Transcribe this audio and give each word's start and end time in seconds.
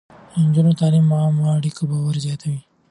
د 0.31 0.33
نجونو 0.47 0.71
تعليم 0.79 1.05
د 1.09 1.11
عامه 1.21 1.45
اړيکو 1.57 1.83
باور 1.89 2.15
زياتوي. 2.25 2.59